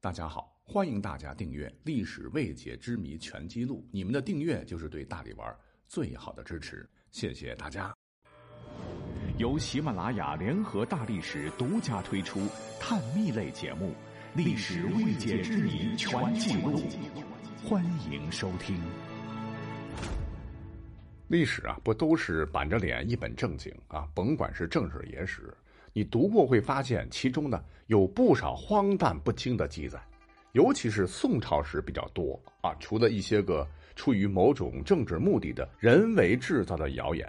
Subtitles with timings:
[0.00, 3.80] 大家好，欢迎大家订阅《历史未解之谜全记录》。
[3.90, 5.52] 你们的订阅就是对大力丸
[5.88, 7.92] 最好的支持，谢谢大家。
[9.38, 12.46] 由喜马拉雅联合大历史独家推出
[12.78, 13.88] 探秘类节目
[14.36, 16.78] 《历史未解之谜全记录》，
[17.68, 18.80] 欢迎收听。
[21.26, 24.08] 历史啊，不都是板着脸一本正经啊？
[24.14, 25.52] 甭管是正史野史。
[25.98, 30.00] 你读过会发现，其中呢有不少荒诞不经的记载，
[30.52, 32.72] 尤其是宋朝时比较多啊。
[32.78, 33.66] 除了一些个
[33.96, 37.26] 出于某种政治目的的人为制造的谣言，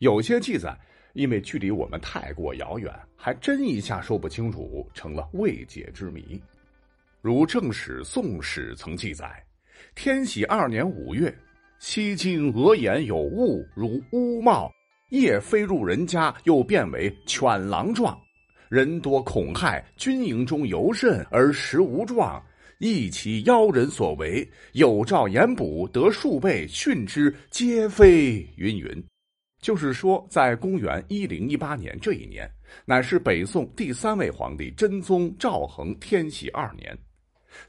[0.00, 0.78] 有些记载
[1.14, 6.38] 因为距离我们太过遥远，还真一下说不清楚，成了未解之谜。
[7.22, 9.42] 如正史《宋史》曾记载：
[9.94, 11.34] 天禧二年五月，
[11.78, 14.70] 西京额言有物，如乌帽。
[15.12, 18.18] 夜飞入人家，又变为犬狼状，
[18.70, 22.42] 人多恐害，军营中尤甚，而实无状，
[22.78, 24.48] 亦其妖人所为。
[24.72, 28.36] 有诏严捕，得数倍，训之，皆非。
[28.56, 29.04] 云云，
[29.60, 32.50] 就是说，在公元一零一八年这一年，
[32.86, 36.96] 乃是北宋第三位皇帝真宗赵恒天禧二年。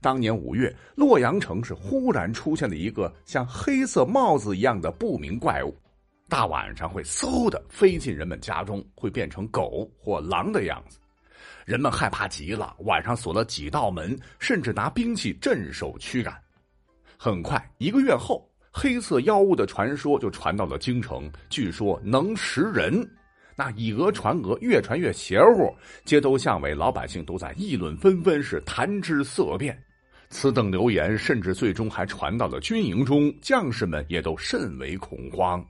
[0.00, 5.74] 当年五月，洛阳城是忽然出现了一个像黑色帽子一样的不明怪物。
[6.32, 10.98] 大晚上会嗖的飞进人们家中，会变成狗或狼的样子，
[11.66, 12.74] 人们害怕极了。
[12.86, 16.34] 晚上锁了几道门，甚至拿兵器镇守驱赶。
[17.18, 23.06] 很快，一个月后，黑色妖物的传说就传到了京城，据说能食人。
[23.54, 25.70] 那以讹传讹，越传越邪乎，
[26.06, 29.78] 街头巷尾老百姓都在议论纷纷，是谈之色变。
[30.30, 35.62] 此等流言，甚至最终还传到了军营中，将士们也都甚为恐慌。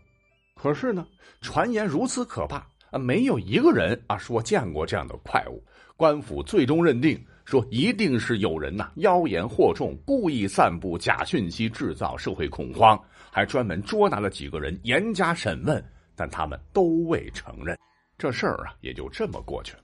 [0.62, 1.04] 可是呢，
[1.40, 5.60] 传言如此可怕啊，没有一个人啊说见过这样的怪物。
[5.96, 12.96] 官府最终认定说，一定是有人呐妖言惑众，故意散布假讯息，制造社会恐慌，
[13.32, 17.76] 还专门捉拿了几个人，严加审问，但他们都未承认。
[18.16, 19.80] 这事儿啊，也就这么过去了。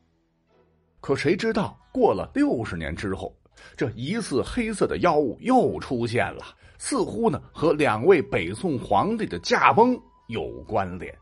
[1.00, 3.37] 可谁知道，过了六十年之后，
[3.77, 10.00] 这疑似黑色的妖物又出现了，似乎呢和两位北宋皇帝的驾崩。
[10.28, 11.15] 有关联，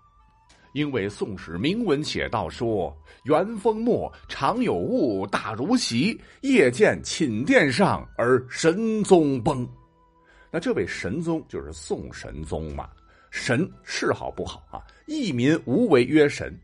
[0.72, 9.66] 因为《宋史》明文写道说：“元丰末，常有雾大如席，夜见寝殿上而神宗崩。”
[10.52, 12.88] 那这位神宗就是宋神宗嘛？
[13.30, 14.82] 神是好不好啊？
[15.06, 16.58] 义民无为曰神，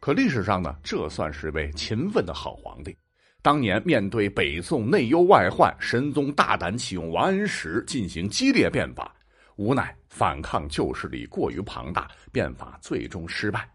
[0.00, 2.96] 可历史上呢，这算是位勤奋的好皇帝。
[3.42, 9.14] 当年面对北宋内忧外患，神宗大胆启用王安石进行激烈变法。
[9.56, 13.68] 无奈反抗旧势力过于庞大，变法最终失败。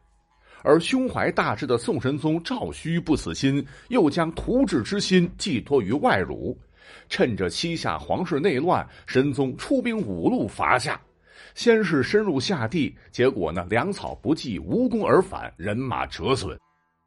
[0.64, 6.58] 而胸怀大志的宋神宗赵顼不死心，又将图治之心寄托于外辱。
[7.10, 11.00] 趁着西夏皇室内乱，神宗出兵五路伐夏。
[11.54, 16.58] 先是深入夏地，结果呢粮草不济，无功而返，人马折损。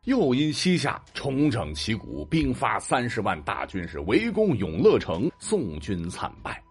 [0.04, 6.62] 又因西夏重整旗鼓，兵发三十万大军，是围攻永乐城，宋军惨败。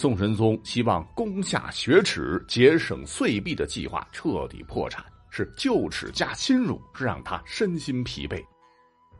[0.00, 8.42] 宋神宗希望攻下雪耻、节省岁币的计划彻底破产，是旧耻加新辱，是让他身心疲惫。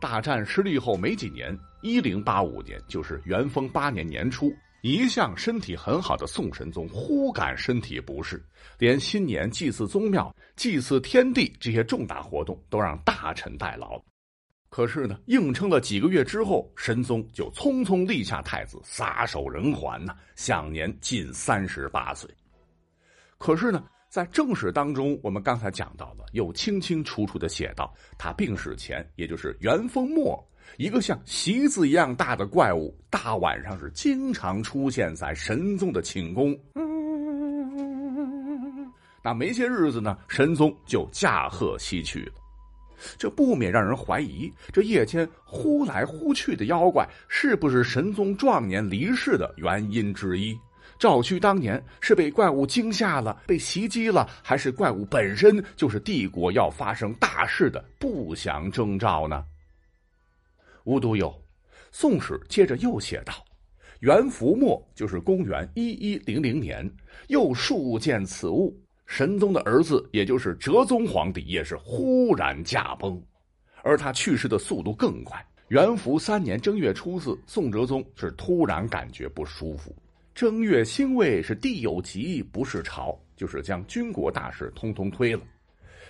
[0.00, 8.42] 大战失利后没几年，一零八五年，就是元丰八年年初，一向身体很好的宋神宗忽感身体不适，
[8.78, 14.02] 连新年祭祀宗庙、祭祀天地这些重大活动都让大臣代劳。
[14.70, 22.31] 可是呢，硬撑了几个月之后，神宗就匆匆立下太子，撒手人寰呐，享年近三十八岁。
[23.36, 30.41] 可是呢，在正史当中，我们刚才讲到了，又清清楚楚的写到，他病死前，也就是元丰末，
[30.76, 36.56] 一个像席子一样大的怪物，大晚上是经常出现在神宗的寝宫。
[39.20, 42.39] 那没些日子呢，神宗就驾鹤西去了。
[43.18, 50.58] 这不免让人怀疑，这夜间呼来呼去的妖怪，是不是神宗壮年离世的原因之一？
[50.98, 59.42] 赵顼当年是被怪物惊吓了，被袭击了，还是怪物本身就是帝国要发生大事的不祥征兆呢？
[60.84, 61.28] 无独有，
[61.91, 63.32] 《宋史》接着又写道：
[64.00, 66.86] 元符末，就是公元一一零零年，
[67.28, 68.78] 又数见此物。
[69.10, 73.21] 神宗的儿子，也就是哲宗皇帝，也是忽然驾崩，
[73.83, 75.45] 而他去世的速度更快。
[75.66, 79.92] 元符三年正月初四，宋哲宗是突然感觉不舒服。
[80.33, 85.42] 正月辛未是地有疾，不是朝，就是将军国大事通通推了。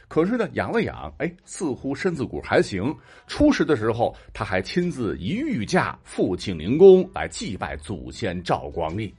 [0.06, 2.94] 可是呢，养了养，哎，似乎身子骨还行。
[3.26, 9.12] 初十的时候，他还亲自一御驾赴庆宁宫来祭拜祖先赵光义。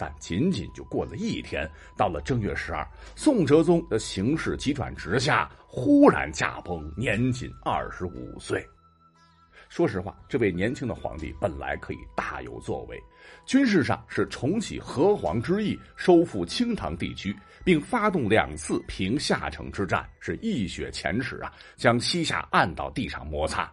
[0.00, 8.66] 但仅仅就过了一天，到了正月十二，宋哲宗的形势急转直下，忽然驾崩，年仅二十五岁。
[9.68, 12.98] 说实话，这位年轻的皇帝本来可以大有作为，
[13.44, 23.70] 军事上是重启河皇之意，收复清唐地区，并发动两次平夏城之战，是一雪前耻啊，将西夏按到地上摩擦。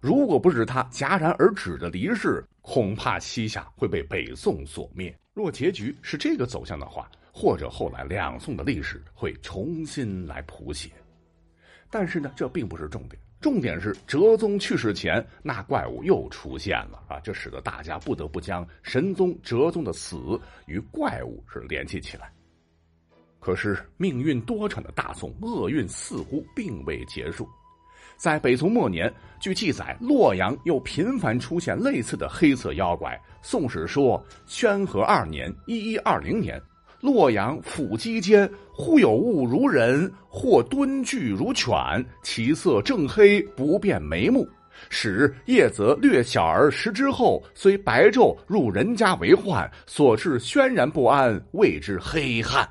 [0.00, 5.16] 如果不是他戛然而止的离世，恐怕西夏会被北宋所灭。
[5.34, 10.90] 若结局是这个走向的话，或者后来两宋的历史会重新来谱写。
[11.90, 13.20] 但是呢，这并不是重点。
[13.40, 17.20] 重点是哲宗去世前，那怪物又出现了啊！
[17.20, 20.18] 这使得大家不得不将神宗哲宗的死
[20.66, 22.32] 与怪物是联系起来。
[23.38, 27.48] 可是命运多舛的大宋厄运似乎并未结束，
[28.18, 33.12] 在北宋末年，据记载，洛阳又频繁出现类似的黑色妖怪。
[33.42, 36.60] 《宋史》说，宣和二年（一一二零年）。
[37.00, 41.72] 洛阳府基间，忽有物如人，或蹲踞如犬，
[42.24, 44.48] 其色正黑，不变眉目。
[44.90, 52.68] 使夜则略小而食之后，虽白昼入人家为患，所致轩然不安，谓之黑汉。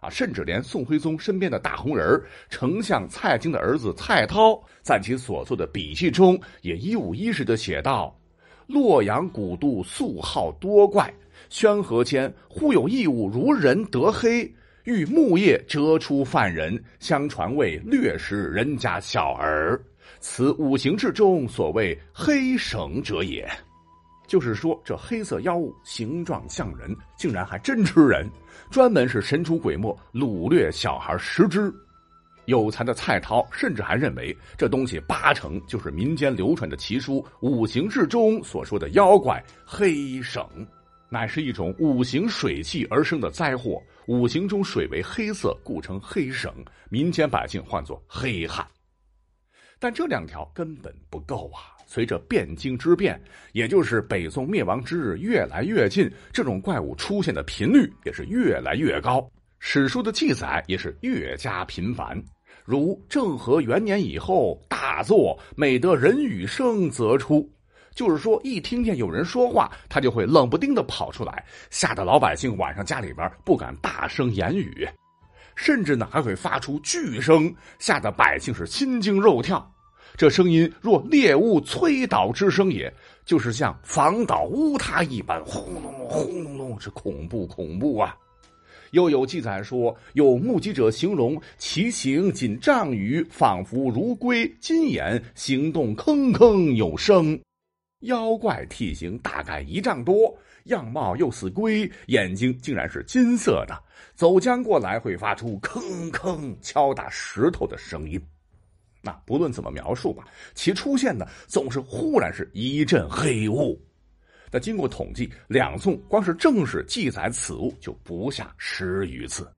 [0.00, 8.16] 啊，甚至连宋徽宗身边的大红人丞相蔡京的儿子蔡涛，在其所作的笔记中，也一五一十的写道：
[8.66, 11.12] 洛阳古都素好多怪。
[11.48, 14.50] 宣和间，忽有异物如人得黑，
[14.84, 19.80] 欲木叶折出犯人，相传为掠食人家小儿。
[20.20, 23.48] 此五行之中所谓黑绳者也。
[24.30, 28.30] 就是说，这黑色妖物形状像人，竟然还真吃人，
[28.70, 31.74] 专门是神出鬼没，掳掠小孩食之。
[32.44, 40.46] 有才的蔡涛甚至还认为，这东西八成就是民间流传的奇书《五行志》中所说的妖怪黑省。
[41.08, 46.54] 乃是一种五行水气而生的灾祸，五行中水为黑色，故称黑省，
[46.88, 48.64] 民间百姓唤作黑汉。
[49.80, 51.74] 但这两条根本不够啊！
[51.86, 53.20] 随着汴京之变，
[53.52, 59.28] 也就是北宋灭亡之日越来越近，这种怪物出现的频率也是越来越高，
[59.58, 62.22] 史书的记载也是越加频繁。
[62.64, 67.50] 如政和元年以后，大作每得人语声，则出。
[67.92, 74.88] 就是说，一听见有人说话，他就会冷不丁的跑出来，吓得老百姓晚上家里边不敢大声言语，
[75.54, 79.70] 甚至呢还会发出巨声，吓得百姓是心惊肉跳。
[80.16, 82.92] 这声音若猎物摧倒之声，也
[83.24, 88.16] 就是像房倒屋塌一般，轰隆隆，轰隆隆，是恐怖恐怖啊！
[88.90, 97.40] 又有记载说，有目击者形容其形仅丈余，仿佛如龟，金眼，行动吭吭有声。
[98.00, 103.82] 妖怪体型大概一丈多，样貌又似龟，眼睛竟然是金色的，
[104.14, 108.20] 走将过来会发出吭吭敲打石头的声音。
[109.02, 110.24] 那不论怎么描述吧，
[110.54, 113.80] 其出现的总是忽然是一阵黑雾。
[114.52, 119.50] 那经过统计，两宋光是正史记载此物就不下十余次，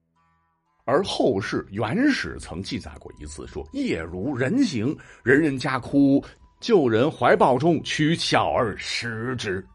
[0.85, 6.23] 而后世元史曾记载过一次，说夜如人形，人人家哭。
[6.59, 9.67] 救人怀抱中取小儿食之。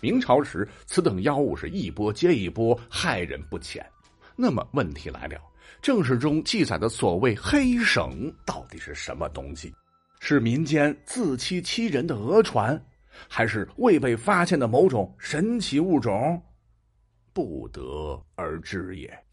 [0.00, 3.84] 明朝时，此等妖物是一波接一波，害人不浅。
[4.36, 5.40] 那么问题来了，
[5.82, 9.74] 正史中记载的所谓黑绳到底是什么东西？
[10.20, 12.80] 是民间自欺欺人的讹传，
[13.28, 16.40] 还是未被发现的某种神奇物种？
[17.32, 19.27] 不得而知也。